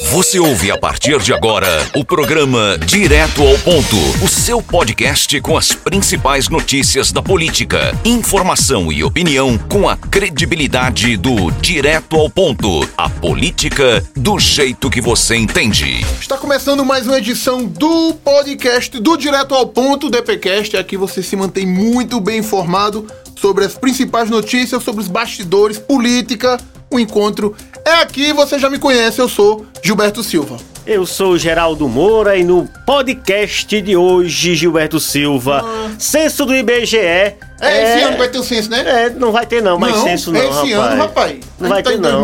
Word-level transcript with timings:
Você 0.00 0.38
ouve 0.38 0.70
a 0.70 0.78
partir 0.78 1.18
de 1.18 1.34
agora 1.34 1.68
o 1.94 2.04
programa 2.04 2.78
Direto 2.78 3.42
ao 3.42 3.58
Ponto, 3.58 3.96
o 4.24 4.28
seu 4.28 4.62
podcast 4.62 5.38
com 5.40 5.56
as 5.56 5.72
principais 5.72 6.48
notícias 6.48 7.12
da 7.12 7.22
política, 7.22 7.94
informação 8.04 8.90
e 8.90 9.04
opinião 9.04 9.58
com 9.58 9.88
a 9.88 9.96
credibilidade 9.96 11.16
do 11.16 11.50
Direto 11.50 12.16
ao 12.16 12.30
Ponto, 12.30 12.88
a 12.96 13.10
política 13.10 14.02
do 14.16 14.38
jeito 14.38 14.88
que 14.88 15.00
você 15.00 15.36
entende. 15.36 16.00
Está 16.20 16.38
começando 16.38 16.84
mais 16.84 17.06
uma 17.06 17.18
edição 17.18 17.64
do 17.64 18.14
podcast 18.14 18.98
do 18.98 19.16
Direto 19.16 19.54
ao 19.54 19.66
Ponto, 19.66 20.08
DPcast. 20.08 20.76
Aqui 20.76 20.96
você 20.96 21.22
se 21.22 21.36
mantém 21.36 21.66
muito 21.66 22.18
bem 22.18 22.38
informado 22.38 23.06
sobre 23.36 23.64
as 23.64 23.74
principais 23.74 24.30
notícias, 24.30 24.82
sobre 24.82 25.02
os 25.02 25.08
bastidores, 25.08 25.78
política, 25.78 26.58
o 26.96 27.00
encontro 27.00 27.54
é 27.84 27.94
aqui, 27.94 28.32
você 28.32 28.58
já 28.58 28.68
me 28.68 28.78
conhece, 28.78 29.20
eu 29.20 29.28
sou 29.28 29.66
Gilberto 29.82 30.22
Silva. 30.22 30.56
Eu 30.84 31.06
sou 31.06 31.38
Geraldo 31.38 31.88
Moura 31.88 32.36
e 32.36 32.42
no 32.42 32.68
podcast 32.84 33.80
de 33.80 33.96
hoje, 33.96 34.54
Gilberto 34.54 34.98
Silva, 34.98 35.64
ah. 35.64 35.90
censo 35.98 36.44
do 36.44 36.54
IBGE. 36.54 36.96
É, 36.98 37.36
é, 37.60 37.82
esse 37.82 38.04
ano 38.04 38.18
vai 38.18 38.28
ter 38.28 38.38
o 38.38 38.42
censo, 38.42 38.68
né? 38.68 38.82
É, 38.84 39.10
não 39.10 39.30
vai 39.30 39.46
ter 39.46 39.62
não, 39.62 39.78
mais 39.78 39.94
não, 39.94 40.02
censo 40.02 40.32
não, 40.32 40.40
é 40.40 40.48
esse 40.48 40.72
rapaz. 40.72 40.92
ano, 40.92 41.02
rapaz. 41.02 41.40
Não 41.60 41.68
vai 41.68 41.82
tá 41.82 41.90
ter 41.90 41.98
não. 41.98 42.22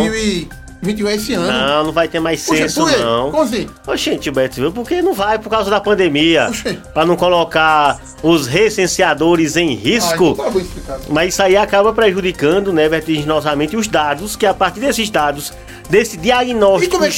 21 0.81 1.09
esse 1.09 1.33
ano. 1.35 1.47
Não, 1.47 1.85
não 1.85 1.93
vai 1.93 2.07
ter 2.09 2.21
mais 2.21 2.41
censo, 2.41 2.83
Poxa, 2.83 2.99
não. 2.99 3.31
Como 3.31 3.43
assim? 3.43 3.67
Oxente, 3.87 4.31
Silva, 4.53 4.71
porque 4.71 5.03
não 5.03 5.13
vai 5.13 5.39
por 5.39 5.51
causa 5.51 5.71
da 5.71 5.81
pandemia. 5.81 6.51
Para 6.95 7.05
não 7.05 7.17
colocar 7.17 8.01
os 8.23 8.47
recenseadores 8.47 9.57
em 9.57 9.75
risco. 9.75 10.37
Ah, 10.41 10.49
então 10.49 10.67
tá 10.87 10.99
mas 11.09 11.35
isso 11.35 11.43
aí 11.43 11.57
acaba 11.57 11.93
prejudicando, 11.93 12.73
né, 12.73 12.89
vertiginosamente, 12.89 13.77
os 13.77 13.89
dados, 13.89 14.37
que 14.37 14.47
a 14.47 14.55
partir 14.55 14.81
desses 14.81 15.11
dados, 15.11 15.53
desse 15.91 16.17
diagnóstico 16.17 16.95
e 16.95 16.99
como 16.99 17.05
é 17.05 17.11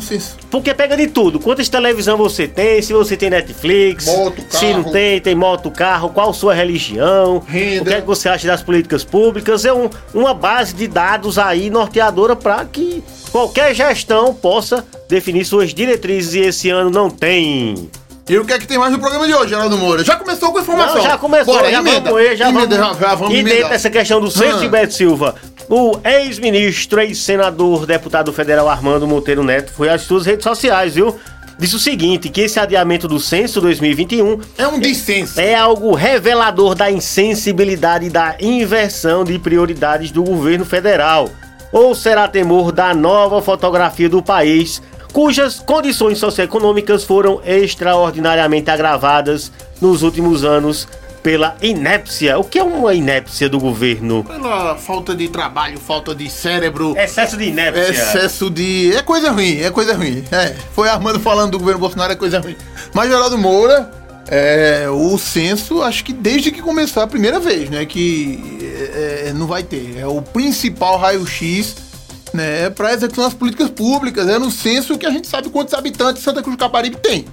censo? 0.00 0.36
Porque 0.50 0.74
pega 0.74 0.96
de 0.96 1.06
tudo. 1.06 1.38
Quantas 1.38 1.68
televisão 1.68 2.16
você 2.16 2.46
tem, 2.46 2.82
se 2.82 2.92
você 2.92 3.16
tem 3.16 3.30
Netflix, 3.30 4.06
moto, 4.06 4.42
carro, 4.42 4.58
se 4.58 4.74
não 4.74 4.84
tem, 4.84 5.20
tem 5.20 5.34
moto, 5.34 5.70
carro, 5.70 6.10
qual 6.10 6.34
sua 6.34 6.54
religião, 6.54 7.42
renda. 7.46 7.82
o 7.82 7.84
que 7.86 7.94
é 7.94 8.00
que 8.00 8.06
você 8.06 8.28
acha 8.28 8.46
das 8.46 8.62
políticas 8.62 9.04
públicas. 9.04 9.64
É 9.64 9.72
um, 9.72 9.88
uma 10.12 10.34
base 10.34 10.74
de 10.74 10.86
dados 10.86 11.38
aí 11.38 11.70
norteadora 11.70 12.36
para 12.36 12.64
que 12.64 13.02
qualquer 13.30 13.74
gestão 13.74 14.34
possa 14.34 14.84
definir 15.08 15.44
suas 15.44 15.72
diretrizes 15.72 16.34
e 16.34 16.40
esse 16.40 16.70
ano 16.70 16.90
não 16.90 17.08
tem. 17.08 17.90
E 18.28 18.36
o 18.36 18.44
que 18.44 18.52
é 18.52 18.58
que 18.58 18.66
tem 18.66 18.76
mais 18.76 18.92
no 18.92 18.98
programa 18.98 19.26
de 19.26 19.34
hoje, 19.34 19.48
Geraldo 19.48 19.78
Moura? 19.78 20.04
Já 20.04 20.14
começou 20.14 20.52
com 20.52 20.58
a 20.58 20.60
informação? 20.60 20.96
Não, 20.96 21.02
já 21.02 21.16
começou, 21.16 21.54
Bora, 21.54 21.70
já 21.70 21.78
emenda, 21.78 22.10
vamos, 22.10 22.38
já 22.38 22.50
emenda, 22.50 22.76
vamos. 22.76 22.98
Já, 22.98 23.08
já 23.08 23.14
vamos 23.14 23.38
e 23.38 23.42
dentro 23.42 23.68
dessa 23.70 23.88
questão 23.88 24.20
do 24.20 24.30
centro 24.30 24.58
de 24.58 24.68
Beto 24.68 24.92
Silva, 24.92 25.34
o 25.68 25.98
ex-ministro, 26.02 27.00
ex-senador, 27.00 27.84
deputado 27.84 28.32
federal 28.32 28.68
Armando 28.68 29.06
Monteiro 29.06 29.44
Neto 29.44 29.70
foi 29.70 29.88
às 29.90 30.02
suas 30.02 30.24
redes 30.24 30.44
sociais, 30.44 30.94
viu? 30.94 31.18
Disse 31.58 31.76
o 31.76 31.78
seguinte, 31.78 32.28
que 32.28 32.42
esse 32.42 32.58
adiamento 32.58 33.08
do 33.08 33.18
censo 33.18 33.60
2021 33.60 34.40
é 34.56 34.66
um 34.66 34.78
dissenso. 34.78 35.40
É 35.40 35.54
algo 35.54 35.92
revelador 35.92 36.74
da 36.74 36.90
insensibilidade 36.90 38.06
e 38.06 38.10
da 38.10 38.36
inversão 38.40 39.24
de 39.24 39.38
prioridades 39.38 40.10
do 40.10 40.22
governo 40.22 40.64
federal. 40.64 41.28
Ou 41.72 41.94
será 41.94 42.28
temor 42.28 42.72
da 42.72 42.94
nova 42.94 43.42
fotografia 43.42 44.08
do 44.08 44.22
país 44.22 44.80
cujas 45.12 45.58
condições 45.58 46.18
socioeconômicas 46.18 47.02
foram 47.02 47.40
extraordinariamente 47.44 48.70
agravadas 48.70 49.50
nos 49.80 50.02
últimos 50.02 50.44
anos 50.44 50.86
pela 51.22 51.56
inépcia. 51.60 52.38
O 52.38 52.44
que 52.44 52.58
é 52.58 52.62
uma 52.62 52.94
inépcia 52.94 53.48
do 53.48 53.58
governo? 53.58 54.24
Pela 54.24 54.76
falta 54.76 55.14
de 55.14 55.28
trabalho, 55.28 55.78
falta 55.78 56.14
de 56.14 56.30
cérebro. 56.30 56.94
Excesso 56.96 57.36
de 57.36 57.44
inépcia. 57.44 57.90
Excesso 57.90 58.50
de. 58.50 58.94
É 58.94 59.02
coisa 59.02 59.30
ruim, 59.30 59.60
é 59.60 59.70
coisa 59.70 59.94
ruim. 59.94 60.24
É, 60.30 60.54
foi 60.74 60.88
Armando 60.88 61.20
falando 61.20 61.52
do 61.52 61.58
governo 61.58 61.80
Bolsonaro, 61.80 62.12
é 62.12 62.16
coisa 62.16 62.40
ruim. 62.40 62.56
Mas 62.94 63.08
Geraldo 63.08 63.38
Moura, 63.38 63.90
é, 64.28 64.86
o 64.90 65.16
censo, 65.18 65.82
acho 65.82 66.04
que 66.04 66.12
desde 66.12 66.50
que 66.50 66.60
começou 66.62 67.02
a 67.02 67.06
primeira 67.06 67.40
vez, 67.40 67.70
né? 67.70 67.84
Que 67.86 68.60
é, 68.94 69.28
é 69.28 69.32
não 69.32 69.46
vai 69.46 69.62
ter. 69.62 69.96
É 69.98 70.06
o 70.06 70.22
principal 70.22 70.98
raio-x 70.98 71.88
né, 72.32 72.70
para 72.70 72.92
execução 72.92 73.24
das 73.24 73.34
políticas 73.34 73.70
públicas. 73.70 74.28
É 74.28 74.38
no 74.38 74.50
censo 74.50 74.98
que 74.98 75.06
a 75.06 75.10
gente 75.10 75.26
sabe 75.26 75.48
quantos 75.48 75.74
habitantes 75.74 76.22
Santa 76.22 76.42
Cruz 76.42 76.56
do 76.56 76.60
Caparibe 76.60 76.96
tem, 76.96 77.24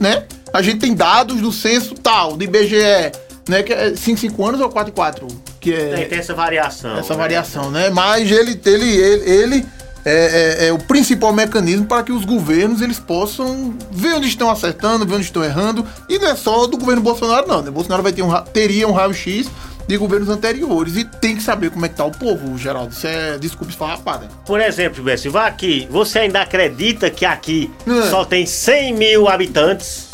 né? 0.00 0.24
A 0.52 0.62
gente 0.62 0.78
tem 0.78 0.94
dados 0.94 1.40
do 1.40 1.52
censo 1.52 1.94
tal, 1.94 2.36
do 2.36 2.42
IBGE, 2.42 3.12
né, 3.48 3.62
que 3.62 3.72
é 3.72 3.96
5 3.96 4.18
5 4.18 4.46
anos 4.46 4.60
ou 4.60 4.68
4 4.68 4.92
4, 4.92 5.26
que 5.60 5.72
é 5.72 5.94
tem, 5.94 6.08
tem 6.08 6.18
essa 6.18 6.34
variação. 6.34 6.96
Essa 6.98 7.14
né? 7.14 7.18
variação, 7.18 7.70
né? 7.70 7.90
Mas 7.90 8.30
ele 8.30 8.60
ele 8.64 8.96
ele, 8.96 9.30
ele 9.30 9.66
é, 10.04 10.64
é, 10.64 10.66
é, 10.68 10.72
o 10.72 10.78
principal 10.78 11.32
mecanismo 11.32 11.84
para 11.84 12.02
que 12.02 12.12
os 12.12 12.24
governos 12.24 12.80
eles 12.80 12.98
possam 12.98 13.74
ver 13.90 14.14
onde 14.14 14.28
estão 14.28 14.50
acertando, 14.50 15.06
ver 15.06 15.14
onde 15.14 15.24
estão 15.24 15.44
errando. 15.44 15.86
E 16.08 16.18
não 16.18 16.28
é 16.28 16.34
só 16.34 16.66
do 16.66 16.78
governo 16.78 17.02
Bolsonaro, 17.02 17.46
não. 17.46 17.62
Né? 17.62 17.70
Bolsonaro 17.70 18.02
vai 18.02 18.12
ter 18.12 18.22
um, 18.22 18.32
teria 18.44 18.88
um 18.88 18.92
raio-x 18.92 19.50
de 19.86 19.96
governos 19.96 20.28
anteriores. 20.28 20.96
E 20.96 21.04
tem 21.04 21.36
que 21.36 21.42
saber 21.42 21.70
como 21.70 21.84
é 21.84 21.88
que 21.88 21.96
tá 21.96 22.04
o 22.04 22.10
povo, 22.10 22.56
Geraldo. 22.56 22.92
Isso 22.92 23.06
é, 23.06 23.36
desculpe 23.38 23.72
esfarrapada. 23.72 24.28
Por 24.46 24.60
exemplo, 24.60 25.02
Bessi, 25.02 25.28
vá 25.28 25.46
aqui. 25.46 25.86
Você 25.90 26.20
ainda 26.20 26.40
acredita 26.40 27.10
que 27.10 27.26
aqui 27.26 27.70
é. 27.86 28.08
só 28.08 28.24
tem 28.24 28.46
100 28.46 28.94
mil 28.94 29.28
habitantes? 29.28 30.08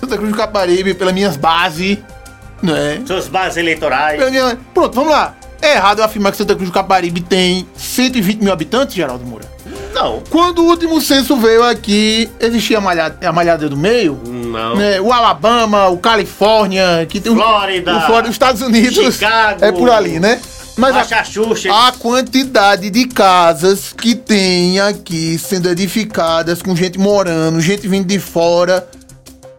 Santa 0.00 0.16
Cruz 0.16 0.32
do 0.32 0.36
Caparibe, 0.36 0.94
pelas 0.94 1.14
minhas 1.14 1.36
bases, 1.36 1.98
né? 2.72 3.02
Suas 3.06 3.28
bases 3.28 3.56
eleitorais. 3.56 4.30
Minha... 4.30 4.58
Pronto, 4.72 4.94
vamos 4.94 5.12
lá. 5.12 5.34
É 5.60 5.76
errado 5.76 6.00
eu 6.00 6.04
afirmar 6.04 6.30
que 6.32 6.38
Santa 6.38 6.54
Cruz 6.54 6.68
do 6.68 6.74
Caparibe 6.74 7.20
tem 7.20 7.66
120 7.74 8.42
mil 8.42 8.52
habitantes, 8.52 8.94
Geraldo 8.94 9.24
Moura? 9.24 9.46
Não. 9.94 10.22
Quando 10.28 10.58
o 10.58 10.66
último 10.66 11.00
censo 11.00 11.36
veio 11.36 11.62
aqui, 11.62 12.28
existia 12.40 12.78
a 12.78 12.80
malhada, 12.80 13.26
a 13.26 13.32
malhada 13.32 13.68
do 13.68 13.76
meio? 13.76 14.20
Não. 14.26 14.76
Né? 14.76 15.00
O 15.00 15.12
Alabama, 15.12 15.88
o 15.88 15.98
Califórnia, 15.98 17.06
que 17.08 17.20
tem 17.20 17.34
Flórida, 17.34 17.96
o, 17.96 18.00
Flórida, 18.02 18.28
os 18.28 18.34
Estados 18.34 18.60
Unidos. 18.60 19.14
Chicago. 19.14 19.64
É 19.64 19.72
por 19.72 19.88
ali, 19.88 20.20
né? 20.20 20.40
Mas 20.76 20.96
a, 20.96 21.86
a, 21.86 21.92
quantidade 21.92 22.90
de 22.90 23.06
casas 23.06 23.92
que 23.92 24.14
tem 24.14 24.80
aqui 24.80 25.38
sendo 25.38 25.70
edificadas 25.70 26.60
com 26.60 26.74
gente 26.74 26.98
morando, 26.98 27.60
gente 27.60 27.86
vindo 27.86 28.06
de 28.06 28.18
fora, 28.18 28.84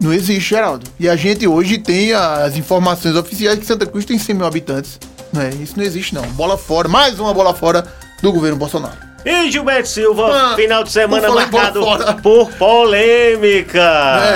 não 0.00 0.12
existe, 0.12 0.50
Geraldo. 0.50 0.86
E 0.98 1.08
a 1.08 1.16
gente 1.16 1.46
hoje 1.46 1.78
tem 1.78 2.12
as 2.12 2.56
informações 2.56 3.16
oficiais 3.16 3.58
que 3.58 3.66
Santa 3.66 3.86
Cruz 3.86 4.04
tem 4.04 4.18
100 4.18 4.34
mil 4.34 4.46
habitantes. 4.46 4.98
Né? 5.32 5.50
Isso 5.60 5.74
não 5.76 5.84
existe, 5.84 6.14
não. 6.14 6.22
Bola 6.28 6.56
fora, 6.56 6.88
mais 6.88 7.18
uma 7.18 7.32
bola 7.32 7.54
fora 7.54 7.84
do 8.22 8.32
governo 8.32 8.56
Bolsonaro. 8.56 9.06
E 9.24 9.50
Gilberto 9.50 9.88
Silva, 9.88 10.52
ah, 10.52 10.54
final 10.54 10.84
de 10.84 10.92
semana 10.92 11.28
marcado 11.28 11.80
por 12.22 12.52
polêmica. 12.52 13.82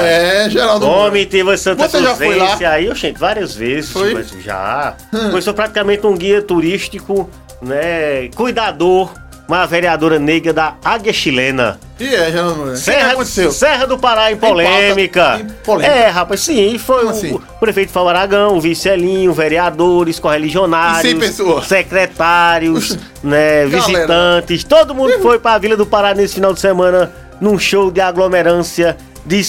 É, 0.03 0.51
Geraldo. 0.51 0.85
Homem 0.85 1.25
teve 1.25 1.57
Santa 1.57 1.89
Você 1.89 2.03
já 2.03 2.17
foi 2.17 2.35
lá? 2.35 2.59
aí, 2.73 2.93
gente, 2.97 3.17
várias 3.17 3.55
vezes. 3.55 3.91
Foi? 3.91 4.09
Gilberto, 4.09 4.41
já. 4.41 4.97
Hum. 5.13 5.31
Eu 5.31 5.43
sou 5.43 5.55
praticamente 5.55 6.05
um 6.05 6.17
guia 6.17 6.43
turístico, 6.43 7.31
né? 7.63 8.29
Cuidador 8.35 9.13
uma 9.51 9.67
vereadora 9.67 10.17
negra 10.17 10.53
da 10.53 10.77
Águia 10.85 11.13
Chilena. 11.13 11.81
E 12.01 12.15
é, 12.15 12.31
Geraldo 12.31 12.77
Serra, 12.77 13.13
aconteceu? 13.13 13.53
Serra 13.53 13.87
do 13.87 13.99
Pará 13.99 14.33
em 14.33 14.37
polêmica. 14.37 15.39
Em 15.41 15.47
polêmica. 15.63 15.95
É, 15.95 16.09
rapaz, 16.09 16.41
sim, 16.41 16.79
foi 16.79 17.05
o, 17.05 17.11
assim? 17.11 17.35
o 17.35 17.41
prefeito 17.61 17.93
Fábio 17.93 18.09
Aragão, 18.09 18.57
o 18.57 18.61
vice 18.61 18.89
Elinho, 18.89 19.35
vereadores, 19.35 20.19
correligionários, 20.19 21.37
secretários, 21.67 22.97
né, 23.23 23.67
visitantes, 23.67 24.65
todo 24.65 24.95
mundo 24.95 25.21
foi 25.21 25.39
para 25.39 25.57
a 25.57 25.59
Vila 25.59 25.77
do 25.77 25.85
Pará 25.85 26.15
nesse 26.15 26.35
final 26.35 26.55
de 26.55 26.61
semana 26.61 27.13
num 27.39 27.59
show 27.59 27.91
de 27.91 28.01
aglomerância 28.01 28.97
de 29.27 29.43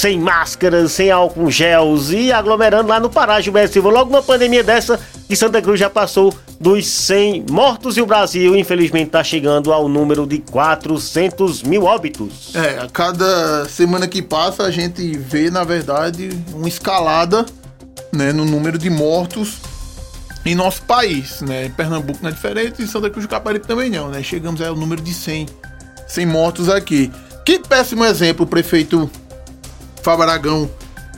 sem 0.00 0.18
máscaras, 0.18 0.92
sem 0.92 1.10
álcool 1.10 1.50
gels 1.50 2.10
e 2.10 2.32
aglomerando 2.32 2.88
lá 2.88 2.98
no 2.98 3.10
Pará, 3.10 3.38
Gilberto 3.38 3.74
Silva. 3.74 3.90
Logo 3.90 4.08
uma 4.08 4.22
pandemia 4.22 4.64
dessa, 4.64 4.98
que 5.28 5.36
Santa 5.36 5.60
Cruz 5.60 5.78
já 5.78 5.90
passou 5.90 6.34
dos 6.58 6.86
100 6.86 7.44
mortos 7.50 7.98
e 7.98 8.00
o 8.00 8.06
Brasil, 8.06 8.56
infelizmente, 8.56 9.08
está 9.08 9.22
chegando 9.22 9.70
ao 9.74 9.90
número 9.90 10.26
de 10.26 10.38
400 10.38 11.62
mil 11.64 11.84
óbitos. 11.84 12.54
É, 12.54 12.78
a 12.78 12.88
cada 12.88 13.68
semana 13.68 14.08
que 14.08 14.22
passa 14.22 14.62
a 14.62 14.70
gente 14.70 15.18
vê, 15.18 15.50
na 15.50 15.64
verdade, 15.64 16.30
uma 16.54 16.66
escalada 16.66 17.44
né, 18.10 18.32
no 18.32 18.46
número 18.46 18.78
de 18.78 18.88
mortos 18.88 19.58
em 20.46 20.54
nosso 20.54 20.80
país, 20.84 21.42
né? 21.42 21.70
Pernambuco 21.76 22.20
não 22.22 22.30
é 22.30 22.32
diferente 22.32 22.82
e 22.82 22.86
Santa 22.86 23.10
Cruz 23.10 23.26
do 23.26 23.60
também 23.60 23.90
não, 23.90 24.08
né? 24.08 24.22
Chegamos 24.22 24.62
ao 24.62 24.74
número 24.74 25.02
de 25.02 25.12
100, 25.12 25.46
100 26.08 26.24
mortos 26.24 26.70
aqui. 26.70 27.12
Que 27.44 27.58
péssimo 27.58 28.02
exemplo 28.04 28.46
prefeito 28.46 29.10
Fábio 30.02 30.24
Aragão 30.24 30.68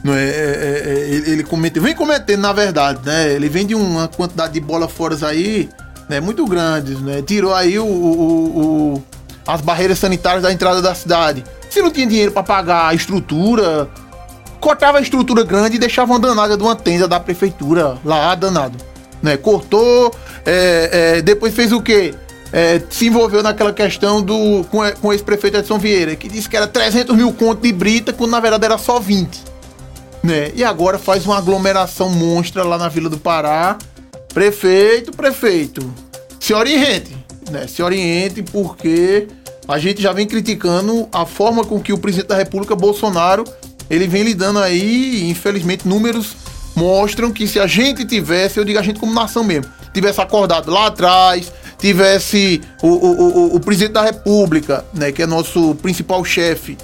não 0.03 0.15
é, 0.15 0.25
é, 0.25 0.31
é, 0.31 1.29
é 1.29 1.31
ele 1.31 1.45
comete, 1.45 1.79
vem 1.79 1.95
cometendo 1.95 2.41
na 2.41 2.53
verdade, 2.53 3.01
né? 3.05 3.33
Ele 3.33 3.49
vem 3.49 3.67
de 3.67 3.75
uma 3.75 4.09
quantidade 4.09 4.53
de 4.53 4.61
bola 4.61 4.89
fora 4.89 5.17
aí, 5.27 5.69
né? 6.09 6.21
Muito 6.21 6.45
grandes, 6.47 7.01
né? 7.01 7.23
Tirou 7.23 7.55
aí 7.55 7.79
o, 7.79 7.85
o, 7.85 8.95
o, 8.95 9.03
as 9.47 9.61
barreiras 9.61 9.99
sanitárias 9.99 10.43
da 10.43 10.53
entrada 10.53 10.83
da 10.83 10.95
cidade. 10.95 11.45
Se 11.71 11.81
não 11.81 11.91
tinha 11.91 12.07
dinheiro 12.07 12.33
para 12.33 12.43
pagar 12.43 12.89
a 12.89 12.95
estrutura, 12.95 13.89
cortava 14.61 14.99
a 14.99 15.01
estrutura 15.01 15.45
grande 15.45 15.77
e 15.77 15.79
deixava 15.79 16.13
uma 16.13 16.21
danada 16.21 16.57
de 16.57 16.63
uma 16.63 16.75
tenda 16.75 17.07
da 17.07 17.21
prefeitura 17.21 17.97
lá, 18.05 18.35
danado, 18.35 18.77
né? 19.23 19.37
Cortou, 19.37 20.13
é, 20.45 21.17
é, 21.19 21.23
depois 21.23 21.55
fez 21.55 21.73
o 21.73 21.81
quê? 21.81 22.15
É, 22.53 22.83
se 22.91 23.07
envolveu 23.07 23.43
naquela 23.43 23.73
questão 23.73 24.21
do 24.23 24.65
com, 24.71 24.79
com 25.01 25.09
o 25.09 25.13
ex-prefeito 25.13 25.57
Edson 25.57 25.79
Vieira, 25.79 26.15
que 26.15 26.29
disse 26.29 26.49
que 26.49 26.57
era 26.57 26.67
300 26.67 27.17
mil 27.17 27.33
conto 27.33 27.63
de 27.63 27.73
brita, 27.73 28.13
quando 28.13 28.31
na 28.31 28.41
verdade 28.41 28.65
era 28.65 28.77
só 28.77 29.01
20. 29.01 29.41
Né? 30.23 30.53
E 30.55 30.63
agora 30.63 30.99
faz 30.99 31.27
uma 31.27 31.39
aglomeração 31.39 32.11
monstra 32.11 32.63
lá 32.63 32.77
na 32.77 32.89
Vila 32.89 33.09
do 33.09 33.19
Pará. 33.19 33.77
Prefeito, 34.33 35.13
prefeito, 35.13 35.93
se 36.39 36.55
oriente, 36.55 37.15
né? 37.51 37.67
Se 37.67 37.83
oriente 37.83 38.43
porque 38.43 39.29
a 39.69 39.79
gente 39.79 40.01
já 40.01 40.13
vem 40.13 40.27
criticando 40.27 41.07
a 41.13 41.27
forma 41.27 41.65
com 41.65 41.79
que 41.81 41.93
o 41.93 41.99
presidente 41.99 42.29
da 42.29 42.37
República, 42.37 42.75
Bolsonaro, 42.75 43.45
ele 43.91 44.07
vem 44.07 44.23
lidando 44.23 44.59
aí, 44.59 45.29
infelizmente, 45.29 45.87
números 45.87 46.35
mostram 46.75 47.31
que 47.31 47.47
se 47.47 47.61
a 47.61 47.67
gente 47.67 48.05
tivesse, 48.07 48.59
eu 48.59 48.65
digo 48.65 48.79
a 48.79 48.83
gente 48.83 48.99
como 48.99 49.13
nação 49.13 49.45
mesmo, 49.45 49.71
tivesse 49.93 50.21
acordado 50.21 50.71
lá 50.71 50.87
atrás, 50.87 51.53
tivesse 51.83 52.61
o, 52.81 52.87
o, 52.87 53.23
o, 53.23 53.57
o 53.57 53.61
presidente 53.61 53.95
da 53.95 54.03
República, 54.03 54.85
né, 54.95 55.11
que 55.11 55.21
é 55.21 55.27
nosso 55.27 55.75
principal 55.83 56.25
chefe, 56.25 56.79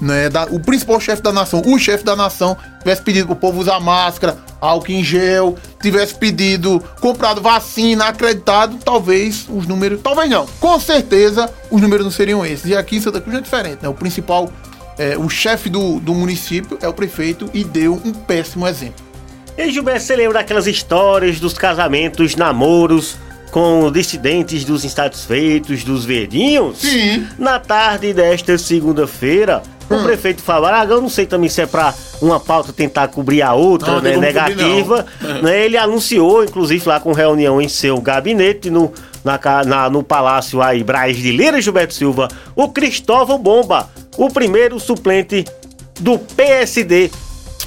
né, 0.00 0.28
da, 0.28 0.46
o 0.46 0.58
principal 0.58 0.98
chefe 0.98 1.22
da 1.22 1.32
nação, 1.32 1.62
o 1.64 1.78
chefe 1.78 2.02
da 2.02 2.16
nação, 2.16 2.56
tivesse 2.80 3.00
pedido 3.00 3.26
pro 3.26 3.36
povo 3.36 3.60
usar 3.60 3.78
máscara, 3.78 4.36
álcool 4.60 4.90
em 4.90 5.04
gel, 5.04 5.54
tivesse 5.80 6.16
pedido, 6.16 6.82
comprado 7.00 7.40
vacina, 7.40 8.06
acreditado, 8.06 8.76
talvez 8.84 9.46
os 9.48 9.68
números, 9.68 10.00
talvez 10.02 10.28
não, 10.28 10.46
com 10.58 10.80
certeza 10.80 11.48
os 11.70 11.80
números 11.80 12.04
não 12.04 12.10
seriam 12.10 12.44
esses. 12.44 12.66
E 12.66 12.76
aqui 12.76 12.96
em 12.96 13.00
Santa 13.00 13.20
Cruz 13.20 13.38
é 13.38 13.40
diferente, 13.40 13.78
né? 13.82 13.88
O 13.88 13.94
principal, 13.94 14.50
é, 14.98 15.16
o 15.16 15.28
chefe 15.28 15.70
do, 15.70 16.00
do 16.00 16.12
município 16.12 16.76
é 16.82 16.88
o 16.88 16.92
prefeito 16.92 17.48
e 17.54 17.62
deu 17.62 18.02
um 18.04 18.12
péssimo 18.12 18.66
exemplo. 18.66 19.04
E 19.56 19.70
Gilberto, 19.70 20.00
você 20.00 20.16
lembra 20.16 20.40
daquelas 20.40 20.66
histórias 20.66 21.38
dos 21.38 21.54
casamentos, 21.54 22.34
namoros, 22.34 23.16
com 23.50 23.90
dissidentes 23.90 24.64
dos 24.64 24.84
insatisfeitos 24.84 25.84
dos 25.84 26.04
verdinhos? 26.04 26.78
Sim. 26.78 27.26
Na 27.38 27.58
tarde 27.58 28.12
desta 28.12 28.56
segunda-feira, 28.56 29.62
hum. 29.90 29.96
o 29.96 30.02
prefeito 30.02 30.42
Fábio 30.42 30.66
Aragão, 30.66 31.00
não 31.00 31.08
sei 31.08 31.26
também 31.26 31.48
se 31.48 31.60
é 31.60 31.66
para 31.66 31.94
uma 32.20 32.38
pauta 32.38 32.72
tentar 32.72 33.08
cobrir 33.08 33.42
a 33.42 33.54
outra, 33.54 33.94
não, 33.94 34.00
né, 34.00 34.16
negativa, 34.16 35.06
cobrir, 35.20 35.42
né, 35.42 35.64
ele 35.64 35.76
anunciou, 35.76 36.44
inclusive 36.44 36.88
lá 36.88 37.00
com 37.00 37.12
reunião 37.12 37.60
em 37.60 37.68
seu 37.68 38.00
gabinete, 38.00 38.70
no, 38.70 38.92
na, 39.24 39.38
na, 39.64 39.90
no 39.90 40.02
Palácio 40.02 40.62
aí, 40.62 40.84
Braz 40.84 41.16
de 41.16 41.32
Lira 41.32 41.60
Gilberto 41.60 41.94
Silva, 41.94 42.28
o 42.54 42.68
Cristóvão 42.68 43.38
Bomba, 43.38 43.88
o 44.16 44.30
primeiro 44.30 44.78
suplente 44.78 45.44
do 45.98 46.18
PSD 46.18 47.10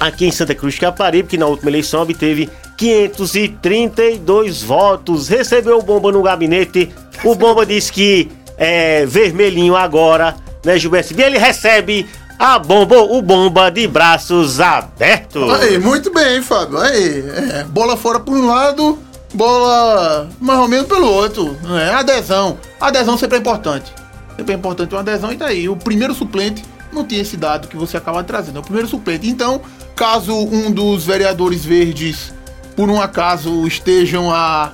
aqui 0.00 0.26
em 0.26 0.30
Santa 0.30 0.54
Cruz 0.54 0.78
Caparibe, 0.78 1.28
que 1.28 1.38
na 1.38 1.46
última 1.46 1.70
eleição 1.70 2.02
obteve 2.02 2.48
532 2.76 4.62
votos, 4.62 5.28
recebeu 5.28 5.78
o 5.78 5.82
Bomba 5.82 6.10
no 6.10 6.22
gabinete. 6.22 6.92
O 7.22 7.34
Bomba 7.34 7.64
disse 7.64 7.92
que 7.92 8.30
é 8.56 9.06
vermelhinho 9.06 9.76
agora, 9.76 10.36
né, 10.64 10.78
Gilberto? 10.78 11.18
E 11.18 11.22
ele 11.22 11.38
recebe 11.38 12.06
a 12.38 12.58
bomba, 12.58 12.96
o 12.98 13.22
bomba 13.22 13.70
de 13.70 13.86
braços 13.86 14.60
abertos. 14.60 15.50
Aí, 15.60 15.78
muito 15.78 16.12
bem, 16.12 16.42
Fábio. 16.42 16.78
Aí, 16.78 17.24
é, 17.30 17.64
bola 17.64 17.96
fora 17.96 18.18
por 18.18 18.34
um 18.34 18.46
lado, 18.46 18.98
bola 19.32 20.28
mais 20.40 20.60
ou 20.60 20.68
menos 20.68 20.86
pelo 20.86 21.10
outro. 21.10 21.56
É, 21.80 21.90
adesão. 21.90 22.58
Adesão 22.80 23.16
sempre 23.16 23.38
é 23.38 23.40
importante. 23.40 23.92
Sempre 24.36 24.52
é 24.52 24.56
importante 24.56 24.94
uma 24.94 25.00
adesão 25.00 25.32
e 25.32 25.36
tá 25.36 25.46
aí. 25.46 25.68
O 25.68 25.76
primeiro 25.76 26.14
suplente 26.14 26.64
não 26.92 27.04
tinha 27.04 27.22
esse 27.22 27.36
dado 27.36 27.68
que 27.68 27.76
você 27.76 27.96
acaba 27.96 28.22
trazendo. 28.24 28.56
É 28.56 28.60
o 28.60 28.64
primeiro 28.64 28.88
suplente. 28.88 29.28
Então, 29.28 29.60
caso 29.94 30.34
um 30.34 30.70
dos 30.70 31.04
vereadores 31.06 31.64
verdes 31.64 32.32
por 32.76 32.90
um 32.90 33.00
acaso 33.00 33.66
estejam 33.66 34.30
a 34.30 34.72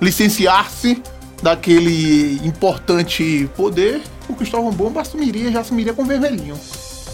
licenciar-se 0.00 1.02
daquele 1.42 2.40
importante 2.46 3.48
poder, 3.56 4.00
o 4.28 4.34
Cristóvão 4.34 4.70
Bomba 4.70 5.00
assumiria, 5.00 5.50
já 5.50 5.60
assumiria 5.60 5.92
com 5.92 6.04
vermelhinho. 6.04 6.58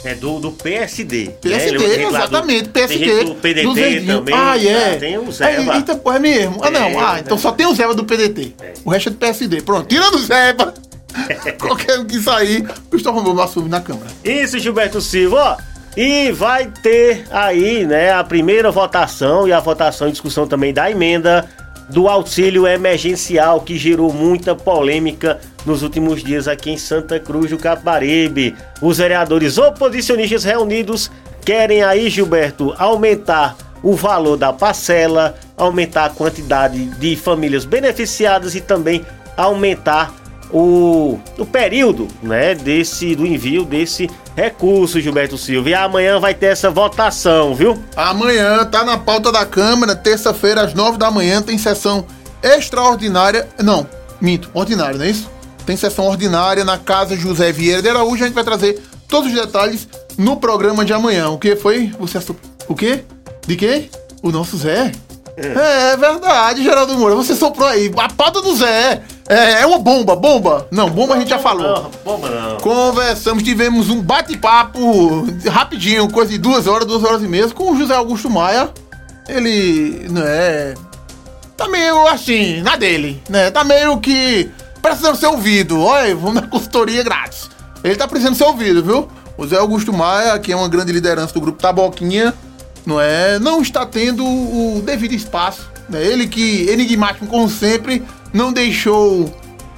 É 0.05 0.15
do, 0.15 0.39
do 0.39 0.53
PSD. 0.53 1.35
PSD, 1.41 1.97
né? 1.97 2.05
exatamente. 2.05 2.63
Do, 2.65 2.71
PSD. 2.71 3.25
do 3.25 3.35
PDT 3.35 4.07
também. 4.07 4.35
Ah, 4.35 4.57
é. 4.57 4.97
Tem 4.97 5.19
o 5.19 5.33
Zeba. 5.33 5.75
É, 5.75 5.79
então, 5.79 6.01
é 6.15 6.19
mesmo. 6.19 6.61
Ah, 6.63 6.71
não. 6.71 7.01
Ah, 7.01 7.19
então 7.19 7.37
só 7.37 7.51
tem 7.51 7.67
o 7.67 7.75
Zeba 7.75 7.95
do 7.95 8.05
PDT. 8.05 8.55
É. 8.61 8.75
O 8.85 8.91
resto 8.91 9.09
é 9.09 9.13
do 9.13 9.19
PSD. 9.19 9.63
Pronto, 9.63 9.89
tira 9.89 10.11
do 10.11 10.19
Zeba. 10.19 10.73
Qualquer 11.59 11.99
um 11.99 12.05
que 12.05 12.21
sair, 12.21 12.61
o 12.61 12.91
Cristóvão 12.91 13.25
Bomba 13.25 13.45
assume 13.45 13.69
na 13.69 13.81
Câmara. 13.81 14.11
Isso, 14.23 14.59
Gilberto 14.59 15.01
Silva. 15.01 15.59
Ó. 15.59 15.78
E 15.97 16.31
vai 16.31 16.67
ter 16.67 17.25
aí, 17.31 17.85
né, 17.85 18.13
a 18.13 18.23
primeira 18.23 18.71
votação 18.71 19.49
e 19.49 19.53
a 19.53 19.61
votação 19.61 20.09
e 20.09 20.13
discussão 20.13 20.47
também 20.47 20.73
da 20.73 20.91
emenda 20.91 21.49
do 21.89 22.07
auxílio 22.07 22.67
emergencial 22.67 23.63
que 23.63 23.79
gerou 23.79 24.13
muita 24.13 24.55
polêmica 24.55 25.41
nos 25.65 25.83
últimos 25.83 26.23
dias 26.23 26.47
aqui 26.47 26.71
em 26.71 26.77
Santa 26.77 27.19
Cruz 27.19 27.51
do 27.51 27.57
Caparibe. 27.57 28.55
Os 28.81 28.99
vereadores 28.99 29.57
oposicionistas 29.59 30.45
reunidos 30.45 31.11
querem 31.45 31.83
aí, 31.83 32.11
Gilberto, 32.11 32.75
aumentar 32.79 33.57
o 33.83 33.95
valor 33.95 34.37
da 34.37 34.53
parcela, 34.53 35.35
aumentar 35.57 36.05
a 36.05 36.11
quantidade 36.11 36.85
de 36.99 37.17
famílias 37.17 37.65
beneficiadas 37.65 38.55
e 38.55 38.61
também 38.61 39.05
aumentar 39.37 40.15
o, 40.51 41.19
o 41.39 41.47
período 41.47 42.09
né, 42.23 42.55
desse, 42.55 43.15
do 43.15 43.27
envio 43.27 43.65
desse 43.65 44.09
recurso, 44.35 45.01
Gilberto 45.01 45.37
Silva. 45.37 45.71
E 45.71 45.75
amanhã 45.75 46.19
vai 46.19 46.35
ter 46.35 46.47
essa 46.47 46.71
votação, 46.71 47.55
viu? 47.55 47.83
Amanhã 47.97 48.65
tá 48.65 48.85
na 48.85 48.97
pauta 48.97 49.31
da 49.31 49.45
Câmara, 49.45 49.95
terça-feira, 49.95 50.63
às 50.63 50.75
nove 50.75 50.99
da 50.99 51.11
manhã, 51.11 51.43
tem 51.43 51.59
sessão 51.59 52.07
extraordinária. 52.43 53.49
Não, 53.63 53.87
minto, 54.21 54.51
ordinária, 54.55 54.97
não 54.97 55.05
é 55.05 55.11
isso? 55.11 55.31
Tem 55.67 55.77
sessão 55.77 56.07
ordinária 56.07 56.65
na 56.65 56.79
Casa 56.79 57.17
José 57.17 57.53
Vieira 57.53 57.83
de 57.83 57.89
Araújo. 57.89 58.23
A 58.23 58.27
gente 58.27 58.35
vai 58.35 58.45
trazer 58.45 58.81
todos 59.07 59.29
os 59.31 59.35
detalhes 59.39 59.87
no 60.17 60.37
programa 60.37 60.85
de 60.85 60.93
amanhã. 60.93 61.29
O 61.29 61.39
que 61.39 61.57
foi? 61.57 61.93
Você 61.99 62.19
O 62.67 62.75
quê? 62.75 63.05
De 63.47 63.55
quê? 63.55 63.91
O 64.23 64.31
nosso 64.31 64.57
Zé? 64.57 64.93
É, 65.37 65.93
é 65.93 65.97
verdade, 65.97 66.65
Geraldo 66.65 66.99
Moura. 66.99 67.15
Você 67.15 67.35
soprou 67.35 67.69
aí. 67.69 67.93
A 67.97 68.09
pauta 68.09 68.43
do 68.43 68.55
Zé. 68.57 69.03
É, 69.29 69.61
é 69.63 69.67
uma 69.67 69.79
bomba, 69.79 70.17
bomba. 70.17 70.67
Não, 70.71 70.89
bomba 70.89 71.15
a 71.15 71.19
gente 71.19 71.29
já 71.29 71.39
falou. 71.39 71.83
Não, 71.83 71.91
bomba 72.05 72.31
não. 72.31 72.57
Conversamos, 72.59 73.43
tivemos 73.43 73.91
um 73.91 74.01
bate-papo 74.01 75.27
rapidinho, 75.47 76.11
coisa 76.11 76.33
de 76.33 76.39
duas 76.39 76.67
horas, 76.67 76.87
duas 76.87 77.05
horas 77.05 77.23
e 77.23 77.29
meia, 77.29 77.49
com 77.49 77.73
o 77.73 77.77
José 77.77 77.95
Augusto 77.95 78.31
Maia. 78.31 78.71
Ele, 79.29 80.09
né, 80.09 80.75
tá 81.59 81.69
meio 81.69 82.07
assim, 82.07 82.63
na 82.63 82.77
dele, 82.77 83.23
né? 83.29 83.51
Tá 83.51 83.63
meio 83.65 83.99
que 83.99 84.49
precisando 84.81 85.17
ser 85.17 85.27
ouvido. 85.27 85.81
Olha, 85.81 86.15
vamos 86.15 86.35
na 86.35 86.43
consultoria 86.43 87.03
grátis. 87.03 87.51
Ele 87.85 87.97
tá 87.97 88.09
precisando 88.09 88.37
ser 88.37 88.45
ouvido, 88.45 88.83
viu? 88.83 89.09
O 89.37 89.47
Zé 89.47 89.57
Augusto 89.57 89.93
Maia, 89.93 90.39
que 90.39 90.53
é 90.53 90.57
uma 90.57 90.69
grande 90.69 90.93
liderança 90.93 91.35
do 91.35 91.41
grupo 91.41 91.61
Taboquinha, 91.61 92.33
não 92.87 93.01
é? 93.01 93.39
Não 93.39 93.61
está 93.61 93.85
tendo 93.85 94.25
o 94.25 94.81
devido 94.83 95.13
espaço. 95.13 95.69
Né? 95.89 96.03
Ele 96.05 96.27
que, 96.27 96.69
enigmático 96.71 97.27
como 97.27 97.49
sempre, 97.49 98.03
não 98.33 98.53
deixou 98.53 99.33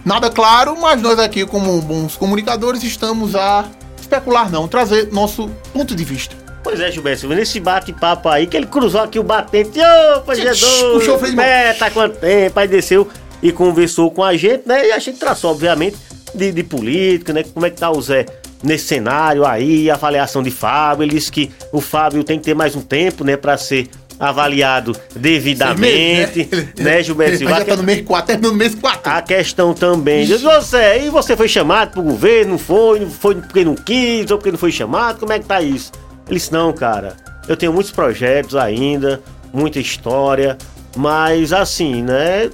nada 0.04 0.30
claro, 0.30 0.76
mas 0.80 1.00
nós 1.00 1.18
aqui, 1.18 1.46
como 1.46 1.80
bons 1.80 2.16
comunicadores, 2.16 2.82
estamos 2.82 3.34
a 3.34 3.64
especular, 4.00 4.50
não, 4.50 4.66
trazer 4.66 5.12
nosso 5.12 5.48
ponto 5.72 5.94
de 5.94 6.04
vista. 6.04 6.34
Pois 6.62 6.78
é, 6.78 6.90
Gilberto, 6.90 7.26
nesse 7.28 7.58
bate-papo 7.58 8.28
aí, 8.28 8.46
que 8.46 8.56
ele 8.56 8.66
cruzou 8.66 9.00
aqui 9.00 9.18
o 9.18 9.22
batente, 9.22 9.78
opa, 10.16 10.34
Jesus, 10.34 10.82
puxou 10.92 11.16
o 11.16 11.18
freio 11.18 11.34
de 11.34 11.40
é, 11.40 11.72
tá 11.72 11.90
quanto 11.90 12.18
tempo, 12.18 12.58
aí 12.58 12.68
desceu 12.68 13.08
e 13.42 13.50
conversou 13.50 14.10
com 14.10 14.22
a 14.22 14.36
gente, 14.36 14.62
né, 14.66 14.88
e 14.88 14.92
a 14.92 14.98
gente 14.98 15.18
traçou, 15.18 15.52
obviamente, 15.52 15.96
de, 16.34 16.52
de 16.52 16.62
política, 16.62 17.32
né, 17.32 17.42
como 17.42 17.64
é 17.64 17.70
que 17.70 17.78
tá 17.78 17.90
o 17.90 18.00
Zé 18.00 18.26
nesse 18.62 18.84
cenário 18.84 19.46
aí, 19.46 19.90
avaliação 19.90 20.42
de 20.42 20.50
Fábio, 20.50 21.04
ele 21.04 21.14
disse 21.14 21.32
que 21.32 21.50
o 21.72 21.80
Fábio 21.80 22.22
tem 22.22 22.38
que 22.38 22.44
ter 22.44 22.54
mais 22.54 22.76
um 22.76 22.82
tempo, 22.82 23.24
né, 23.24 23.38
para 23.38 23.56
ser 23.56 23.88
avaliado 24.20 24.94
devidamente, 25.16 26.46
meses, 26.50 26.50
né? 26.50 26.96
né, 26.96 27.02
Gilberto 27.02 27.38
Silva? 27.38 27.56
Já 27.56 27.64
tá 27.64 27.76
no 27.76 27.82
mês 27.82 28.02
4, 28.02 28.26
terminou 28.26 28.52
no 28.52 28.58
mês 28.58 28.74
4. 28.74 29.12
A 29.12 29.22
questão 29.22 29.72
também, 29.72 30.26
diz 30.26 30.42
você, 30.42 31.00
e 31.06 31.08
você 31.08 31.34
foi 31.34 31.48
chamado 31.48 31.92
pro 31.92 32.02
governo, 32.02 32.52
não 32.52 32.58
foi, 32.58 33.00
não 33.00 33.10
foi 33.10 33.36
porque 33.36 33.64
não 33.64 33.74
quis, 33.74 34.30
ou 34.30 34.36
porque 34.36 34.50
não 34.50 34.58
foi 34.58 34.70
chamado, 34.70 35.20
como 35.20 35.32
é 35.32 35.38
que 35.38 35.46
tá 35.46 35.62
isso? 35.62 35.90
Ele 36.28 36.38
disse, 36.38 36.52
não, 36.52 36.70
cara, 36.72 37.16
eu 37.48 37.56
tenho 37.56 37.72
muitos 37.72 37.90
projetos 37.90 38.54
ainda, 38.54 39.22
muita 39.52 39.78
história, 39.80 40.58
mas 40.94 41.52
assim, 41.52 42.02
né, 42.02 42.50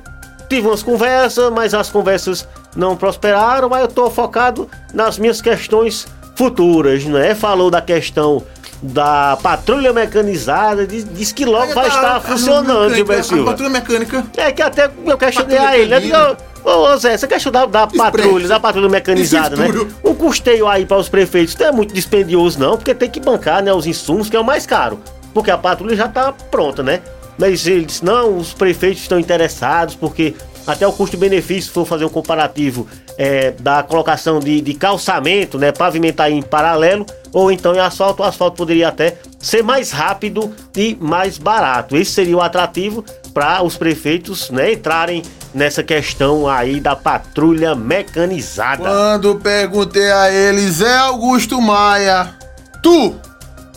tive 0.49 0.69
umas 0.69 0.85
conversas, 0.85 1.51
mas 1.53 1.75
as 1.75 1.91
conversas 1.91 2.47
não 2.77 2.97
prosperaram, 2.97 3.69
mas 3.69 3.83
eu 3.83 3.89
tô 3.89 4.09
focado 4.09 4.69
nas 4.95 5.19
minhas 5.19 5.41
questões 5.43 6.07
futuras, 6.37 7.05
né? 7.07 7.35
Falou 7.35 7.71
da 7.71 7.81
questão 7.81 8.43
da 8.83 9.39
patrulha 9.43 9.93
mecanizada, 9.93 10.87
diz, 10.87 11.07
diz 11.11 11.33
que 11.33 11.45
logo 11.45 11.73
vai 11.73 11.89
tá, 11.89 11.95
estar 11.95 12.21
funcionando, 12.21 12.95
Gilberto 12.95 13.27
Silva. 13.27 13.51
patrulha 13.51 13.71
mecânica. 13.71 14.25
É 14.37 14.53
que 14.53 14.63
até 14.63 14.91
eu 15.05 15.17
questionei 15.17 15.59
a 15.59 15.79
ele, 15.79 16.01
né? 16.01 16.37
Ô 16.63 16.97
Zé, 16.97 17.17
você 17.17 17.29
quer 17.29 17.41
da, 17.51 17.65
da 17.65 17.87
patrulha, 17.87 18.49
da 18.49 18.59
patrulha 18.59 18.89
mecanizada, 18.89 19.55
né? 19.57 19.69
O 20.03 20.15
custeio 20.15 20.67
aí 20.67 20.85
para 20.85 20.97
os 20.97 21.09
prefeitos 21.09 21.57
não 21.57 21.67
é 21.67 21.73
muito 21.73 21.95
dispendioso, 21.95 22.59
não, 22.59 22.77
porque 22.77 22.95
tem 22.95 23.09
que 23.09 23.21
bancar 23.21 23.63
né, 23.63 23.73
os 23.73 23.87
insumos, 23.87 24.29
que 24.29 24.37
é 24.37 24.41
o 24.41 24.45
mais 24.45 24.67
caro. 24.67 24.99
Porque 25.33 25.51
a 25.51 25.57
patrulha 25.57 25.95
já 25.95 26.07
está 26.07 26.33
pronta, 26.33 26.83
né? 26.83 27.01
Mas 27.39 27.67
ele 27.67 27.85
disse, 27.85 28.05
não, 28.05 28.37
os 28.37 28.53
prefeitos 28.53 29.03
estão 29.03 29.19
interessados, 29.21 29.95
porque 29.95 30.35
até 30.67 30.87
o 30.87 30.93
custo-benefício, 30.93 31.69
se 31.69 31.71
for 31.71 31.87
fazer 31.87 32.05
um 32.05 32.09
comparativo 32.09 32.89
é, 33.17 33.53
da 33.53 33.83
colocação 33.83 34.41
de, 34.41 34.61
de 34.61 34.75
calçamento, 34.75 35.59
né, 35.59 35.71
pavimentar 35.71 36.31
em 36.31 36.43
paralelo, 36.43 37.07
ou 37.37 37.53
então 37.53 37.75
em 37.75 37.79
asfalto, 37.79 38.23
o 38.23 38.25
asfalto 38.25 38.57
poderia 38.57 38.89
até 38.89 39.19
ser 39.39 39.63
mais 39.63 39.91
rápido 39.91 40.57
e 40.75 40.97
mais 40.99 41.37
barato. 41.37 41.95
Esse 41.95 42.13
seria 42.13 42.35
o 42.35 42.41
atrativo 42.41 43.05
para 43.35 43.63
os 43.63 43.77
prefeitos 43.77 44.49
né, 44.49 44.73
entrarem 44.73 45.23
nessa 45.53 45.83
questão 45.83 46.49
aí 46.49 46.81
da 46.81 46.97
patrulha 46.97 47.75
mecanizada. 47.75 48.85
Quando 48.85 49.35
perguntei 49.35 50.11
a 50.11 50.31
ele, 50.31 50.67
Zé 50.71 50.97
Augusto 50.97 51.61
Maia, 51.61 52.35
tu 52.83 53.15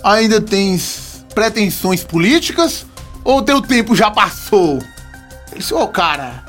ainda 0.05 0.39
tens 0.39 1.25
pretensões 1.35 2.01
políticas 2.01 2.85
ou 3.25 3.41
teu 3.41 3.61
tempo 3.61 3.93
já 3.93 4.09
passou? 4.09 4.79
Ele 5.51 5.59
disse, 5.59 5.73
ô 5.73 5.81
oh, 5.81 5.87
cara, 5.89 6.45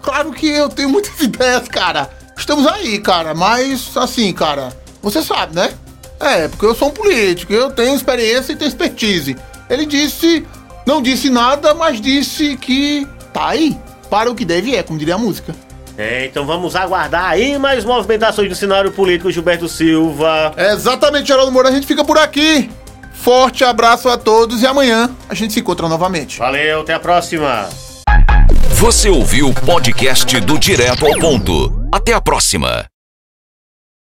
claro 0.00 0.32
que 0.32 0.48
eu 0.48 0.70
tenho 0.70 0.88
muitas 0.88 1.12
ideias, 1.20 1.68
cara. 1.68 2.08
Estamos 2.34 2.66
aí, 2.66 2.98
cara, 3.00 3.34
mas 3.34 3.94
assim, 3.98 4.32
cara, 4.32 4.72
você 5.02 5.22
sabe, 5.22 5.54
né? 5.54 5.74
É, 6.22 6.46
porque 6.46 6.64
eu 6.64 6.74
sou 6.74 6.88
um 6.88 6.92
político, 6.92 7.52
eu 7.52 7.70
tenho 7.70 7.96
experiência 7.96 8.52
e 8.52 8.56
tenho 8.56 8.68
expertise. 8.68 9.36
Ele 9.68 9.84
disse, 9.84 10.46
não 10.86 11.02
disse 11.02 11.28
nada, 11.28 11.74
mas 11.74 12.00
disse 12.00 12.56
que 12.56 13.06
tá 13.32 13.48
aí, 13.48 13.76
para 14.08 14.30
o 14.30 14.34
que 14.34 14.44
deve 14.44 14.76
é, 14.76 14.82
como 14.82 14.98
diria 14.98 15.16
a 15.16 15.18
música. 15.18 15.52
É, 15.98 16.26
então 16.26 16.46
vamos 16.46 16.74
aguardar 16.76 17.24
aí 17.24 17.58
mais 17.58 17.84
movimentações 17.84 18.48
no 18.48 18.54
cenário 18.54 18.92
político, 18.92 19.30
Gilberto 19.30 19.68
Silva. 19.68 20.52
É 20.56 20.72
exatamente, 20.72 21.26
Geraldo 21.26 21.50
Moura, 21.50 21.68
a 21.68 21.72
gente 21.72 21.86
fica 21.86 22.04
por 22.04 22.16
aqui. 22.16 22.70
Forte 23.12 23.62
abraço 23.62 24.08
a 24.08 24.16
todos 24.16 24.62
e 24.62 24.66
amanhã 24.66 25.10
a 25.28 25.34
gente 25.34 25.52
se 25.52 25.60
encontra 25.60 25.88
novamente. 25.88 26.38
Valeu, 26.38 26.80
até 26.80 26.94
a 26.94 27.00
próxima. 27.00 27.68
Você 28.70 29.08
ouviu 29.08 29.48
o 29.48 29.54
podcast 29.54 30.40
do 30.40 30.58
Direto 30.58 31.06
ao 31.06 31.18
Ponto. 31.18 31.86
Até 31.92 32.12
a 32.12 32.20
próxima. 32.20 32.91